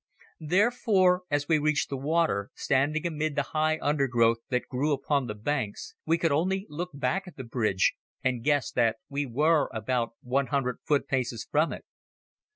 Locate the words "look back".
6.69-7.27